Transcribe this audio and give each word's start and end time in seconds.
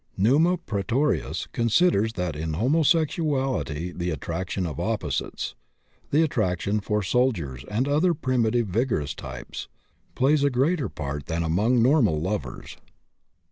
Numa 0.17 0.57
Praetorius 0.57 1.45
considers 1.51 2.13
that 2.13 2.35
in 2.35 2.53
homosexuality 2.53 3.91
the 3.91 4.09
attraction 4.09 4.65
of 4.65 4.79
opposites 4.79 5.53
the 6.09 6.23
attraction 6.23 6.79
for 6.79 7.03
soldiers 7.03 7.63
and 7.69 7.87
other 7.87 8.15
primitive 8.15 8.65
vigorous 8.65 9.13
types 9.13 9.67
plays 10.15 10.43
a 10.43 10.49
greater 10.49 10.89
part 10.89 11.27
than 11.27 11.43
among 11.43 11.83
normal 11.83 12.19
lovers. 12.19 12.77